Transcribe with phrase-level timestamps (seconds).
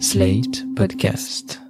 [0.00, 1.60] Slate Podcast.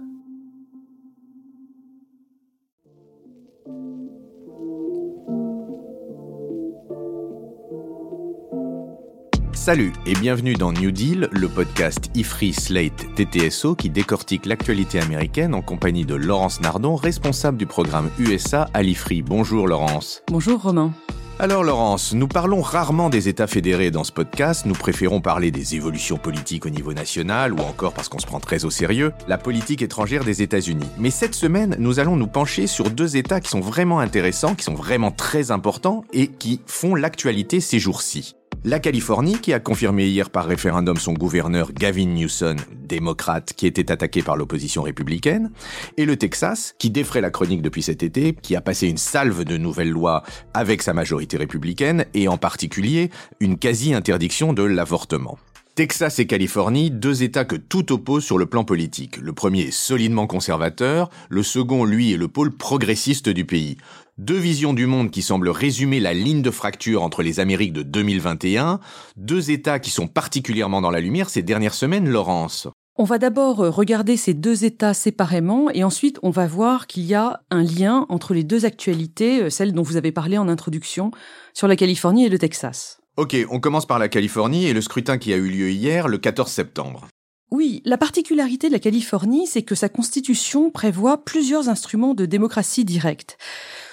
[9.52, 15.54] Salut et bienvenue dans New Deal, le podcast IFRI Slate TTSO qui décortique l'actualité américaine
[15.54, 19.22] en compagnie de Laurence Nardon, responsable du programme USA à l'IFRI.
[19.22, 20.22] Bonjour Laurence.
[20.28, 20.92] Bonjour Romain.
[21.40, 25.74] Alors Laurence, nous parlons rarement des États fédérés dans ce podcast, nous préférons parler des
[25.74, 29.36] évolutions politiques au niveau national ou encore parce qu'on se prend très au sérieux, la
[29.36, 30.88] politique étrangère des États-Unis.
[30.96, 34.62] Mais cette semaine, nous allons nous pencher sur deux États qui sont vraiment intéressants, qui
[34.62, 38.36] sont vraiment très importants et qui font l'actualité ces jours-ci.
[38.66, 43.92] La Californie, qui a confirmé hier par référendum son gouverneur Gavin Newsom, démocrate, qui était
[43.92, 45.50] attaqué par l'opposition républicaine,
[45.98, 49.44] et le Texas, qui défrait la chronique depuis cet été, qui a passé une salve
[49.44, 50.22] de nouvelles lois
[50.54, 55.36] avec sa majorité républicaine, et en particulier une quasi-interdiction de l'avortement.
[55.74, 59.16] Texas et Californie, deux États que tout oppose sur le plan politique.
[59.16, 63.76] Le premier est solidement conservateur, le second, lui, est le pôle progressiste du pays.
[64.16, 67.82] Deux visions du monde qui semblent résumer la ligne de fracture entre les Amériques de
[67.82, 68.78] 2021,
[69.16, 72.68] deux États qui sont particulièrement dans la lumière ces dernières semaines, Laurence.
[72.94, 77.14] On va d'abord regarder ces deux États séparément et ensuite on va voir qu'il y
[77.14, 81.10] a un lien entre les deux actualités, celles dont vous avez parlé en introduction,
[81.52, 83.00] sur la Californie et le Texas.
[83.16, 86.18] Ok, on commence par la Californie et le scrutin qui a eu lieu hier, le
[86.18, 87.06] 14 septembre.
[87.54, 92.84] Oui, la particularité de la Californie, c'est que sa constitution prévoit plusieurs instruments de démocratie
[92.84, 93.38] directe.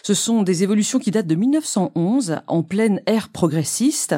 [0.02, 4.16] Ce sont des évolutions qui datent de 1911, en pleine ère progressiste.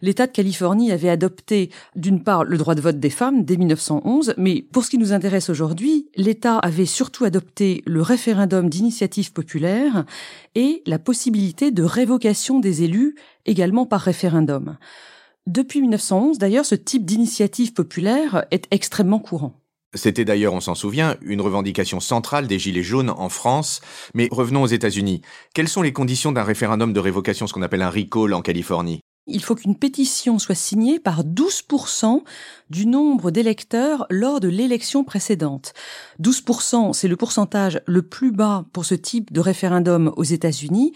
[0.00, 4.34] L'État de Californie avait adopté, d'une part, le droit de vote des femmes dès 1911,
[4.36, 10.04] mais pour ce qui nous intéresse aujourd'hui, l'État avait surtout adopté le référendum d'initiative populaire
[10.54, 14.76] et la possibilité de révocation des élus, également par référendum.
[15.46, 19.60] Depuis 1911, d'ailleurs, ce type d'initiative populaire est extrêmement courant.
[19.92, 23.82] C'était d'ailleurs, on s'en souvient, une revendication centrale des Gilets jaunes en France.
[24.14, 25.20] Mais revenons aux États-Unis.
[25.54, 29.00] Quelles sont les conditions d'un référendum de révocation, ce qu'on appelle un recall en Californie?
[29.26, 32.22] Il faut qu'une pétition soit signée par 12%
[32.68, 35.72] du nombre d'électeurs lors de l'élection précédente.
[36.20, 40.92] 12%, c'est le pourcentage le plus bas pour ce type de référendum aux États-Unis,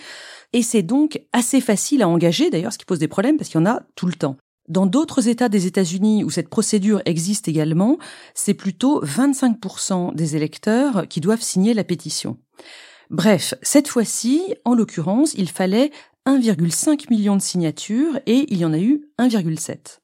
[0.53, 3.60] et c'est donc assez facile à engager, d'ailleurs, ce qui pose des problèmes parce qu'il
[3.60, 4.36] y en a tout le temps.
[4.69, 7.98] Dans d'autres États des États-Unis où cette procédure existe également,
[8.34, 12.37] c'est plutôt 25% des électeurs qui doivent signer la pétition.
[13.08, 15.91] Bref, cette fois-ci, en l'occurrence, il fallait
[16.26, 20.00] 1,5 million de signatures et il y en a eu 1,7.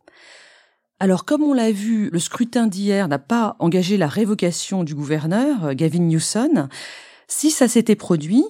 [0.99, 5.75] Alors comme on l'a vu, le scrutin d'hier n'a pas engagé la révocation du gouverneur,
[5.75, 6.69] Gavin Newsom.
[7.29, 8.45] Si ça s'était produit,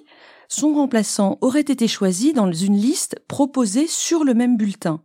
[0.49, 5.01] son remplaçant aurait été choisi dans une liste proposée sur le même bulletin.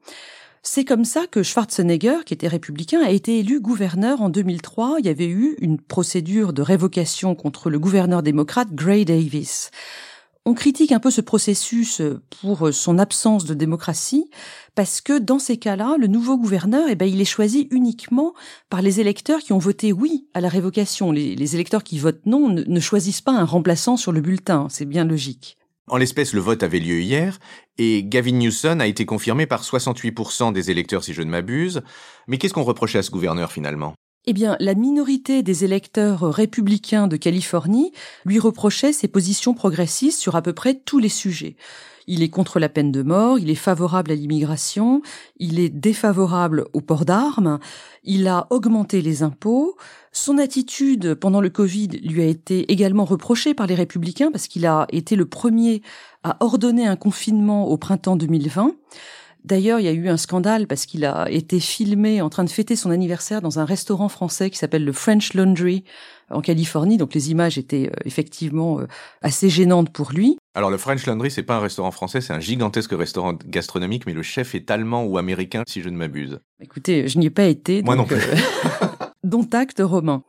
[0.61, 4.97] C'est comme ça que Schwarzenegger, qui était républicain, a été élu gouverneur en 2003.
[4.99, 9.71] Il y avait eu une procédure de révocation contre le gouverneur démocrate Gray Davis.
[10.49, 12.01] On critique un peu ce processus
[12.41, 14.31] pour son absence de démocratie,
[14.73, 18.33] parce que dans ces cas-là, le nouveau gouverneur, eh ben, il est choisi uniquement
[18.67, 21.11] par les électeurs qui ont voté oui à la révocation.
[21.11, 25.05] Les, électeurs qui votent non ne choisissent pas un remplaçant sur le bulletin, c'est bien
[25.05, 25.55] logique.
[25.85, 27.37] En l'espèce, le vote avait lieu hier,
[27.77, 31.83] et Gavin Newsom a été confirmé par 68% des électeurs, si je ne m'abuse.
[32.27, 33.93] Mais qu'est-ce qu'on reprochait à ce gouverneur finalement?
[34.29, 37.91] Eh bien, la minorité des électeurs républicains de Californie
[38.25, 41.55] lui reprochait ses positions progressistes sur à peu près tous les sujets.
[42.05, 45.01] Il est contre la peine de mort, il est favorable à l'immigration,
[45.37, 47.57] il est défavorable au port d'armes,
[48.03, 49.75] il a augmenté les impôts,
[50.11, 54.67] son attitude pendant le Covid lui a été également reprochée par les républicains parce qu'il
[54.67, 55.81] a été le premier
[56.21, 58.75] à ordonner un confinement au printemps 2020.
[59.45, 62.49] D'ailleurs, il y a eu un scandale parce qu'il a été filmé en train de
[62.49, 65.85] fêter son anniversaire dans un restaurant français qui s'appelle le French Laundry
[66.29, 66.97] en Californie.
[66.97, 68.87] Donc les images étaient euh, effectivement euh,
[69.21, 70.37] assez gênantes pour lui.
[70.55, 74.13] Alors le French Laundry, c'est pas un restaurant français, c'est un gigantesque restaurant gastronomique, mais
[74.13, 76.39] le chef est allemand ou américain, si je ne m'abuse.
[76.61, 77.81] Écoutez, je n'y ai pas été.
[77.81, 78.17] Moi non plus.
[78.17, 78.85] Euh,
[79.23, 80.23] dont acte romain.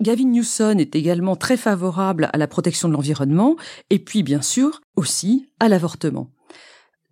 [0.00, 3.56] Gavin Newsom est également très favorable à la protection de l'environnement
[3.90, 6.30] et puis bien sûr aussi à l'avortement.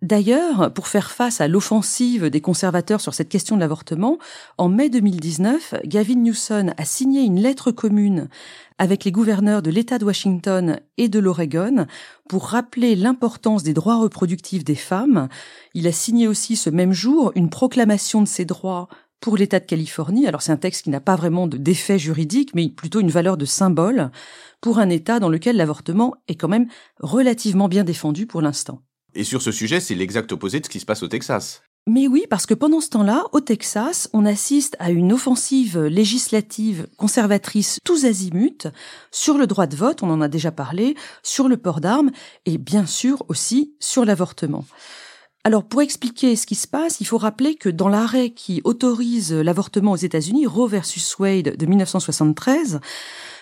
[0.01, 4.17] D'ailleurs, pour faire face à l'offensive des conservateurs sur cette question de l'avortement,
[4.57, 8.27] en mai 2019, Gavin Newsom a signé une lettre commune
[8.79, 11.85] avec les gouverneurs de l'État de Washington et de l'Oregon
[12.27, 15.29] pour rappeler l'importance des droits reproductifs des femmes.
[15.75, 18.87] Il a signé aussi ce même jour une proclamation de ces droits
[19.19, 20.25] pour l'État de Californie.
[20.25, 23.45] Alors c'est un texte qui n'a pas vraiment d'effet juridique, mais plutôt une valeur de
[23.45, 24.09] symbole
[24.61, 26.69] pour un État dans lequel l'avortement est quand même
[27.01, 28.81] relativement bien défendu pour l'instant.
[29.13, 31.61] Et sur ce sujet, c'est l'exact opposé de ce qui se passe au Texas.
[31.87, 36.87] Mais oui, parce que pendant ce temps-là, au Texas, on assiste à une offensive législative
[36.95, 38.67] conservatrice tous azimuts
[39.11, 42.11] sur le droit de vote, on en a déjà parlé, sur le port d'armes
[42.45, 44.63] et bien sûr aussi sur l'avortement.
[45.43, 49.33] Alors pour expliquer ce qui se passe, il faut rappeler que dans l'arrêt qui autorise
[49.33, 52.79] l'avortement aux États-Unis, Roe versus Wade de 1973,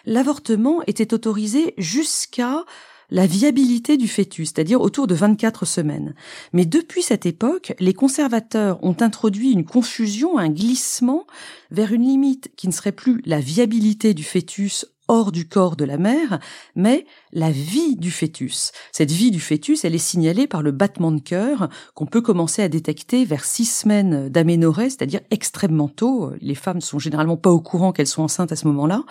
[0.05, 2.63] l'avortement était autorisé jusqu'à
[3.11, 6.13] la viabilité du fœtus, c'est-à-dire autour de 24 semaines.
[6.53, 11.25] Mais depuis cette époque, les conservateurs ont introduit une confusion, un glissement
[11.71, 15.83] vers une limite qui ne serait plus la viabilité du fœtus hors du corps de
[15.85, 16.39] la mère,
[16.75, 18.71] mais la vie du fœtus.
[18.91, 22.61] Cette vie du fœtus, elle est signalée par le battement de cœur qu'on peut commencer
[22.61, 26.31] à détecter vers six semaines d'aménorrhée, c'est-à-dire extrêmement tôt.
[26.41, 29.03] Les femmes sont généralement pas au courant qu'elles sont enceintes à ce moment-là.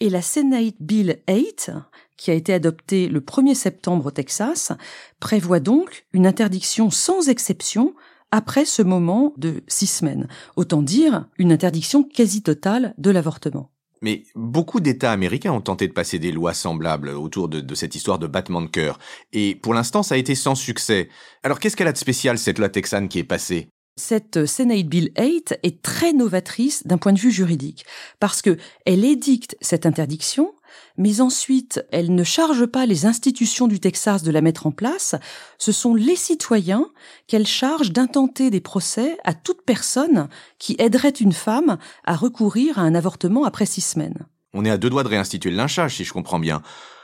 [0.00, 1.72] Et la Senate Bill 8,
[2.18, 4.72] qui a été adoptée le 1er septembre au Texas,
[5.20, 7.94] prévoit donc une interdiction sans exception
[8.30, 10.28] après ce moment de six semaines.
[10.56, 13.70] Autant dire une interdiction quasi totale de l'avortement.
[14.02, 18.18] Mais beaucoup d'États américains ont tenté de passer des lois semblables autour de, cette histoire
[18.18, 18.98] de battement de cœur.
[19.32, 21.08] Et pour l'instant, ça a été sans succès.
[21.42, 23.70] Alors qu'est-ce qu'elle a de spécial, cette loi texane qui est passée?
[23.98, 27.84] Cette Senate Bill 8 est très novatrice d'un point de vue juridique
[28.20, 28.56] parce que
[28.86, 30.54] elle édicte cette interdiction
[30.96, 35.14] mais ensuite, elle ne charge pas les institutions du Texas de la mettre en place,
[35.56, 36.86] ce sont les citoyens
[37.26, 40.28] qu'elle charge d'intenter des procès à toute personne
[40.58, 44.26] qui aiderait une femme à recourir à un avortement après six semaines.
[44.54, 46.62] On est à deux doigts de réinstituer le lynchage, si je comprends bien.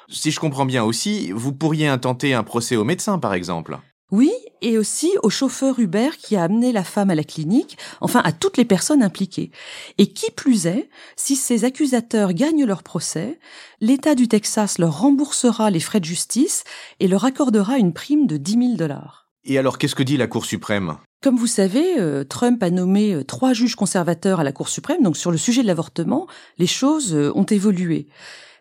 [0.09, 3.79] Si je comprends bien aussi, vous pourriez intenter un procès au médecin, par exemple.
[4.11, 4.33] Oui,
[4.65, 8.33] et aussi au chauffeur Uber qui a amené la femme à la clinique, enfin à
[8.33, 9.51] toutes les personnes impliquées.
[9.99, 13.39] Et qui plus est, si ces accusateurs gagnent leur procès,
[13.83, 16.65] l'État du Texas leur remboursera les frais de justice
[16.99, 19.29] et leur accordera une prime de 10 000 dollars.
[19.45, 20.97] Et alors, qu'est-ce que dit la Cour suprême?
[21.23, 25.03] Comme vous savez, euh, Trump a nommé euh, trois juges conservateurs à la Cour suprême,
[25.03, 26.27] donc sur le sujet de l'avortement,
[26.57, 28.09] les choses euh, ont évolué.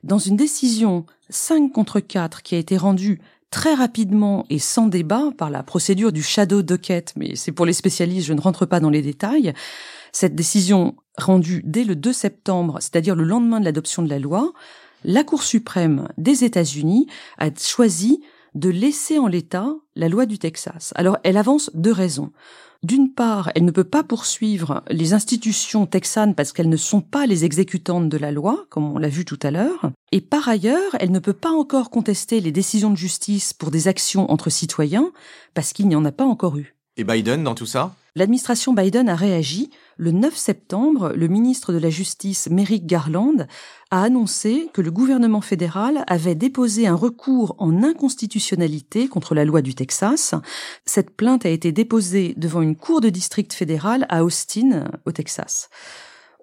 [0.03, 3.21] Dans une décision 5 contre 4 qui a été rendue
[3.53, 7.73] très rapidement et sans débat par la procédure du shadow docket, mais c'est pour les
[7.73, 9.53] spécialistes, je ne rentre pas dans les détails.
[10.11, 14.53] Cette décision rendue dès le 2 septembre, c'est-à-dire le lendemain de l'adoption de la loi,
[15.03, 17.05] la Cour suprême des États-Unis
[17.37, 18.23] a choisi
[18.55, 20.91] de laisser en l'état la loi du Texas.
[20.95, 22.31] Alors, elle avance deux raisons.
[22.83, 27.25] D'une part, elle ne peut pas poursuivre les institutions texanes parce qu'elles ne sont pas
[27.25, 29.91] les exécutantes de la loi, comme on l'a vu tout à l'heure.
[30.11, 33.87] Et par ailleurs, elle ne peut pas encore contester les décisions de justice pour des
[33.87, 35.11] actions entre citoyens
[35.53, 36.75] parce qu'il n'y en a pas encore eu.
[36.97, 37.95] Et Biden dans tout ça?
[38.15, 39.71] L'administration Biden a réagi.
[39.97, 43.45] Le 9 septembre, le ministre de la Justice, Merrick Garland,
[43.91, 49.61] a annoncé que le gouvernement fédéral avait déposé un recours en inconstitutionnalité contre la loi
[49.61, 50.33] du Texas.
[50.85, 55.69] Cette plainte a été déposée devant une cour de district fédérale à Austin, au Texas.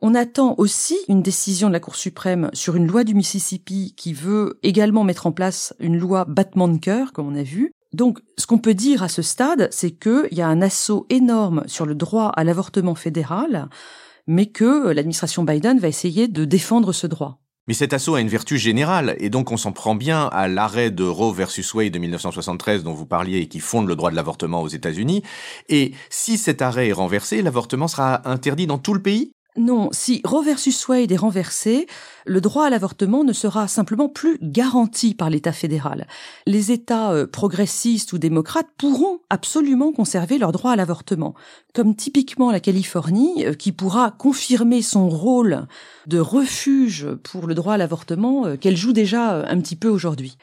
[0.00, 4.14] On attend aussi une décision de la Cour suprême sur une loi du Mississippi qui
[4.14, 7.72] veut également mettre en place une loi battement de cœur, comme on a vu.
[7.92, 11.64] Donc, ce qu'on peut dire à ce stade, c'est qu'il y a un assaut énorme
[11.66, 13.68] sur le droit à l'avortement fédéral,
[14.26, 17.40] mais que l'administration Biden va essayer de défendre ce droit.
[17.66, 20.90] Mais cet assaut a une vertu générale, et donc on s'en prend bien à l'arrêt
[20.90, 24.16] de Roe versus Wade de 1973 dont vous parliez et qui fonde le droit de
[24.16, 25.22] l'avortement aux États-Unis.
[25.68, 29.32] Et si cet arrêt est renversé, l'avortement sera interdit dans tout le pays?
[29.56, 31.88] Non, si Roe versus Wade est renversé,
[32.24, 36.06] le droit à l'avortement ne sera simplement plus garanti par l'État fédéral.
[36.46, 41.34] Les États euh, progressistes ou démocrates pourront absolument conserver leur droit à l'avortement,
[41.74, 45.66] comme typiquement la Californie, euh, qui pourra confirmer son rôle
[46.06, 50.36] de refuge pour le droit à l'avortement euh, qu'elle joue déjà un petit peu aujourd'hui.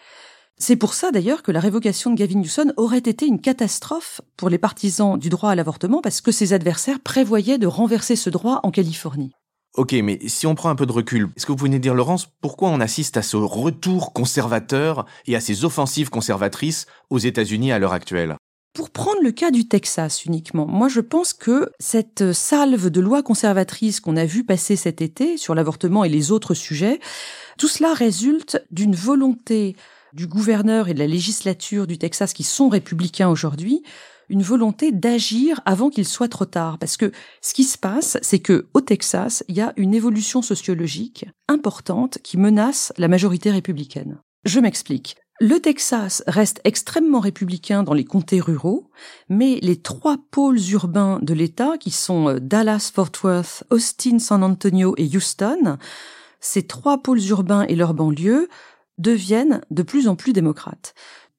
[0.59, 4.49] C'est pour ça d'ailleurs que la révocation de Gavin Newsom aurait été une catastrophe pour
[4.49, 8.61] les partisans du droit à l'avortement parce que ses adversaires prévoyaient de renverser ce droit
[8.63, 9.33] en Californie.
[9.75, 12.27] Ok, mais si on prend un peu de recul, est-ce que vous venez dire, Laurence,
[12.41, 17.77] pourquoi on assiste à ce retour conservateur et à ces offensives conservatrices aux États-Unis à
[17.77, 18.35] l'heure actuelle?
[18.73, 23.21] Pour prendre le cas du Texas uniquement, moi je pense que cette salve de lois
[23.21, 26.99] conservatrices qu'on a vu passer cet été sur l'avortement et les autres sujets,
[27.59, 29.75] tout cela résulte d'une volonté
[30.13, 33.83] du gouverneur et de la législature du Texas qui sont républicains aujourd'hui,
[34.29, 36.77] une volonté d'agir avant qu'il soit trop tard.
[36.79, 37.11] Parce que
[37.41, 42.19] ce qui se passe, c'est que au Texas, il y a une évolution sociologique importante
[42.23, 44.19] qui menace la majorité républicaine.
[44.45, 45.15] Je m'explique.
[45.39, 48.89] Le Texas reste extrêmement républicain dans les comtés ruraux,
[49.29, 54.41] mais les trois pôles urbains de l'État, qui sont euh, Dallas, Fort Worth, Austin, San
[54.41, 55.77] Antonio et Houston,
[56.39, 58.47] ces trois pôles urbains et leurs banlieues
[58.97, 60.93] deviennent de plus en plus démocrates.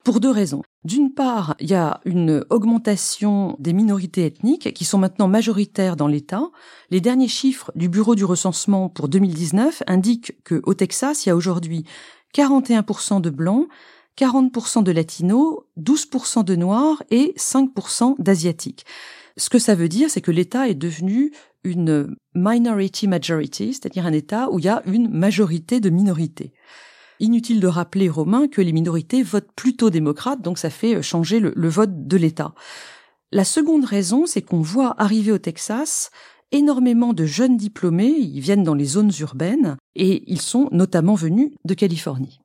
[0.05, 0.63] pour deux raisons.
[0.85, 6.07] D'une part, il y a une augmentation des minorités ethniques qui sont maintenant majoritaires dans
[6.07, 6.49] l'État.
[6.91, 11.33] Les derniers chiffres du Bureau du recensement pour 2019 indiquent que au Texas, il y
[11.33, 11.85] a aujourd'hui
[12.35, 13.69] 41% de blancs,
[14.17, 18.87] 40% de latinos, 12% de noirs et 5% d'asiatiques.
[19.37, 21.33] Ce que ça veut dire, c'est que l'État est devenu
[21.65, 26.53] une minority majority, c'est-à-dire un État où il y a une majorité de minorités.
[27.21, 31.53] Inutile de rappeler, Romain, que les minorités votent plutôt démocrates, donc ça fait changer le,
[31.57, 32.55] le vote de l'État.
[33.33, 36.11] La seconde raison, c'est qu'on voit arriver au Texas
[36.53, 41.51] énormément de jeunes diplômés, ils viennent dans les zones urbaines, et ils sont notamment venus
[41.65, 42.41] de Californie.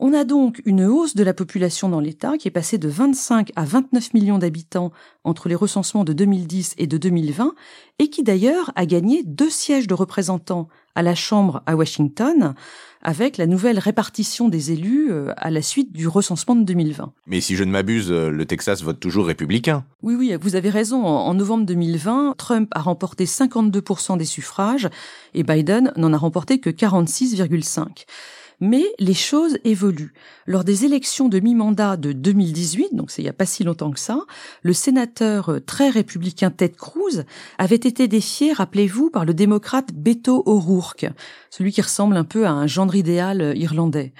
[0.00, 3.52] On a donc une hausse de la population dans l'État qui est passée de 25
[3.54, 4.90] à 29 millions d'habitants
[5.22, 7.54] entre les recensements de 2010 et de 2020
[8.00, 12.54] et qui d'ailleurs a gagné deux sièges de représentants à la Chambre à Washington
[13.02, 17.12] avec la nouvelle répartition des élus euh, à la suite du recensement de 2020.
[17.28, 19.84] Mais si je ne m'abuse, euh, le Texas vote toujours républicain.
[20.02, 21.04] Oui, oui, vous avez raison.
[21.04, 24.88] En novembre 2020, Trump a remporté 52% des suffrages
[25.34, 28.06] et Biden n'en a remporté que 46,5%.
[28.60, 30.12] Mais les choses évoluent.
[30.46, 33.90] Lors des élections de mi-mandat de 2018, donc c'est il n'y a pas si longtemps
[33.90, 34.20] que ça,
[34.62, 37.24] le sénateur euh, très républicain Ted Cruz
[37.58, 41.06] avait été défié, rappelez-vous, par le démocrate Beto O'Rourke,
[41.50, 44.12] celui qui ressemble un peu à un gendre idéal euh, irlandais.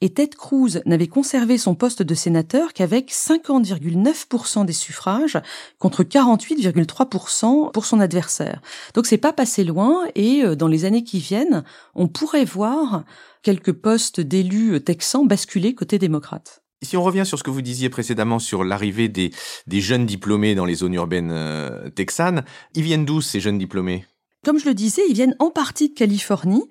[0.00, 5.38] Et Ted Cruz n'avait conservé son poste de sénateur qu'avec 50,9% des suffrages
[5.80, 8.62] contre 48,3% pour son adversaire.
[8.94, 11.64] Donc c'est pas passé loin et euh, dans les années qui viennent,
[11.96, 13.04] on pourrait voir
[13.42, 16.62] quelques postes d'élus texans basculer côté démocrate.
[16.82, 19.32] Si on revient sur ce que vous disiez précédemment sur l'arrivée des,
[19.66, 22.44] des, jeunes diplômés dans les zones urbaines euh, texanes,
[22.76, 24.04] ils viennent d'où ces jeunes diplômés?
[24.44, 26.62] Comme je le disais, ils viennent en partie de Californie,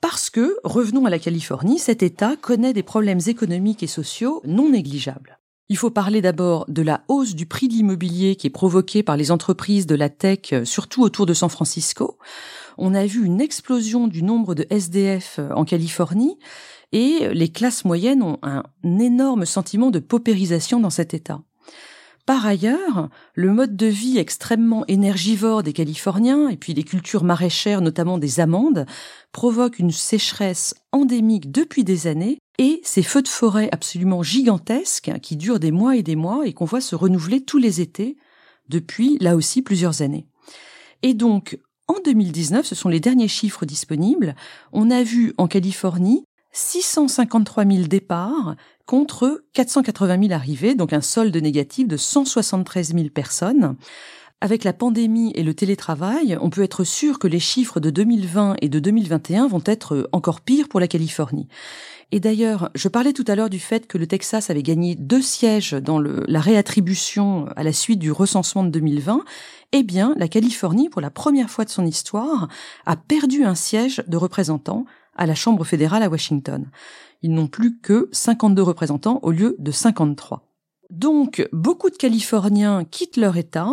[0.00, 4.70] parce que, revenons à la Californie, cet État connaît des problèmes économiques et sociaux non
[4.70, 5.38] négligeables.
[5.70, 9.18] Il faut parler d'abord de la hausse du prix de l'immobilier qui est provoquée par
[9.18, 12.18] les entreprises de la tech, surtout autour de San Francisco.
[12.78, 16.38] On a vu une explosion du nombre de SDF en Californie
[16.92, 18.62] et les classes moyennes ont un
[18.98, 21.42] énorme sentiment de paupérisation dans cet État.
[22.28, 27.80] Par ailleurs, le mode de vie extrêmement énergivore des Californiens et puis les cultures maraîchères,
[27.80, 28.84] notamment des amandes,
[29.32, 35.38] provoquent une sécheresse endémique depuis des années et ces feux de forêt absolument gigantesques qui
[35.38, 38.18] durent des mois et des mois et qu'on voit se renouveler tous les étés
[38.68, 40.26] depuis là aussi plusieurs années.
[41.02, 44.36] Et donc, en 2019, ce sont les derniers chiffres disponibles,
[44.72, 46.24] on a vu en Californie
[46.58, 53.76] 653 000 départs contre 480 000 arrivées, donc un solde négatif de 173 000 personnes.
[54.40, 58.56] Avec la pandémie et le télétravail, on peut être sûr que les chiffres de 2020
[58.60, 61.46] et de 2021 vont être encore pires pour la Californie.
[62.10, 65.22] Et d'ailleurs, je parlais tout à l'heure du fait que le Texas avait gagné deux
[65.22, 69.24] sièges dans la réattribution à la suite du recensement de 2020.
[69.72, 72.48] Eh bien, la Californie, pour la première fois de son histoire,
[72.84, 74.86] a perdu un siège de représentants
[75.18, 76.70] à la Chambre fédérale à Washington.
[77.22, 80.48] Ils n'ont plus que 52 représentants au lieu de 53.
[80.90, 83.68] Donc, beaucoup de Californiens quittent leur État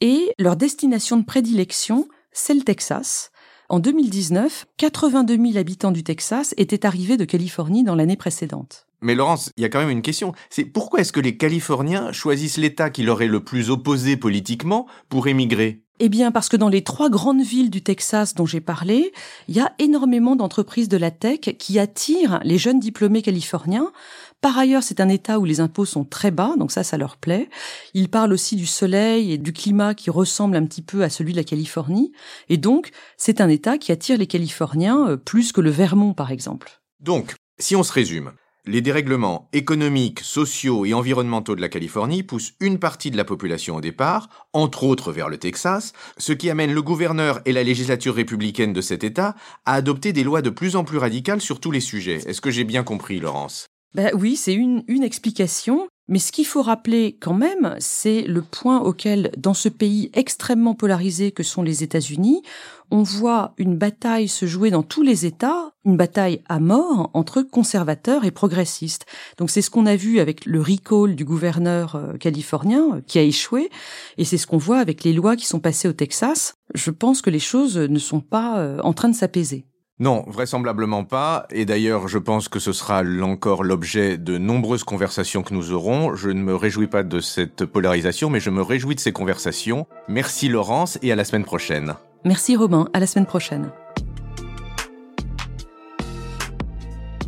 [0.00, 3.32] et leur destination de prédilection, c'est le Texas.
[3.68, 8.86] En 2019, 82 000 habitants du Texas étaient arrivés de Californie dans l'année précédente.
[9.00, 10.32] Mais Laurence, il y a quand même une question.
[10.50, 14.86] C'est pourquoi est-ce que les Californiens choisissent l'État qui leur est le plus opposé politiquement
[15.08, 15.82] pour émigrer?
[16.04, 19.12] Eh bien, parce que dans les trois grandes villes du Texas dont j'ai parlé,
[19.46, 23.92] il y a énormément d'entreprises de la tech qui attirent les jeunes diplômés californiens.
[24.40, 27.18] Par ailleurs, c'est un État où les impôts sont très bas, donc ça, ça leur
[27.18, 27.48] plaît.
[27.94, 31.34] Ils parlent aussi du soleil et du climat qui ressemble un petit peu à celui
[31.34, 32.10] de la Californie.
[32.48, 36.32] Et donc, c'est un État qui attire les Californiens euh, plus que le Vermont, par
[36.32, 36.82] exemple.
[36.98, 38.32] Donc, si on se résume,
[38.64, 43.76] les dérèglements économiques, sociaux et environnementaux de la Californie poussent une partie de la population
[43.76, 48.14] au départ, entre autres vers le Texas, ce qui amène le gouverneur et la législature
[48.14, 51.72] républicaine de cet État à adopter des lois de plus en plus radicales sur tous
[51.72, 52.20] les sujets.
[52.26, 53.66] Est-ce que j'ai bien compris, Laurence?
[53.94, 55.88] Ben oui, c'est une, une explication.
[56.12, 60.74] Mais ce qu'il faut rappeler quand même, c'est le point auquel, dans ce pays extrêmement
[60.74, 62.42] polarisé que sont les États-Unis,
[62.90, 67.40] on voit une bataille se jouer dans tous les États, une bataille à mort entre
[67.40, 69.06] conservateurs et progressistes.
[69.38, 73.18] Donc c'est ce qu'on a vu avec le recall du gouverneur euh, californien euh, qui
[73.18, 73.70] a échoué,
[74.18, 76.56] et c'est ce qu'on voit avec les lois qui sont passées au Texas.
[76.74, 79.64] Je pense que les choses ne sont pas euh, en train de s'apaiser.
[80.02, 81.46] Non, vraisemblablement pas.
[81.52, 86.16] Et d'ailleurs, je pense que ce sera encore l'objet de nombreuses conversations que nous aurons.
[86.16, 89.86] Je ne me réjouis pas de cette polarisation, mais je me réjouis de ces conversations.
[90.08, 91.94] Merci Laurence et à la semaine prochaine.
[92.24, 93.70] Merci Robin, à la semaine prochaine.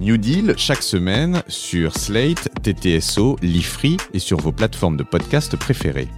[0.01, 6.09] New Deal chaque semaine sur Slate, TTSO, Lifree et sur vos plateformes de podcast préférées.